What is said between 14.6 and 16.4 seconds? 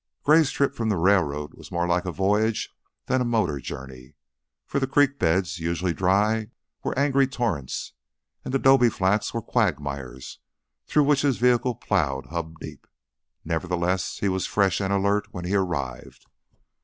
and alert when he arrived.